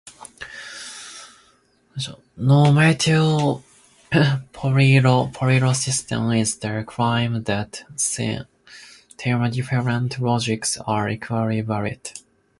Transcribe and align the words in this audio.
Normative 2.35 3.61
polylogism 4.11 5.87
is 6.39 6.57
the 6.57 6.83
claim 6.87 7.43
that 7.43 7.83
these 7.91 8.45
different 9.51 9.55
logics 10.17 10.77
are 10.87 11.07
equally 11.07 11.61
valid. 11.61 12.19